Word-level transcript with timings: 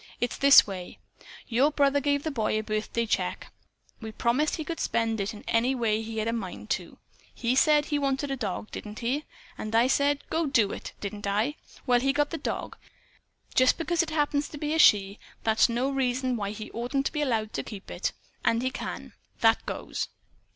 It's 0.19 0.35
this 0.39 0.65
way: 0.65 0.97
Your 1.47 1.69
brother 1.69 1.99
gave 1.99 2.23
the 2.23 2.31
boy 2.31 2.57
a 2.57 2.61
birthday 2.61 3.05
check. 3.05 3.53
We 3.99 4.11
promised 4.11 4.55
he 4.55 4.63
could 4.63 4.79
spend 4.79 5.21
it 5.21 5.31
any 5.47 5.75
way 5.75 6.01
he 6.01 6.17
had 6.17 6.27
a 6.27 6.33
mind 6.33 6.71
to. 6.71 6.97
He 7.31 7.55
said 7.55 7.85
he 7.85 7.99
wanted 7.99 8.31
a 8.31 8.35
dog, 8.35 8.71
didn't 8.71 8.97
he? 8.97 9.25
And 9.59 9.75
I 9.75 9.85
said, 9.85 10.23
'Go 10.31 10.47
to 10.47 10.71
it!' 10.71 10.93
didn't 11.01 11.27
I? 11.27 11.55
Well, 11.85 11.99
he 11.99 12.13
got 12.13 12.31
the 12.31 12.39
dog. 12.39 12.77
Just 13.53 13.77
because 13.77 14.01
it 14.01 14.09
happens 14.09 14.49
to 14.49 14.57
be 14.57 14.73
a 14.73 14.79
she, 14.79 15.19
that's 15.43 15.69
no 15.69 15.87
reason 15.91 16.35
why 16.35 16.49
he 16.49 16.71
oughtn't 16.71 17.05
to 17.05 17.11
be 17.11 17.21
allowed 17.21 17.53
to 17.53 17.61
keep 17.61 17.91
it. 17.91 18.11
And 18.43 18.63
he 18.63 18.71
can. 18.71 19.13
That 19.41 19.63
goes." 19.67 20.07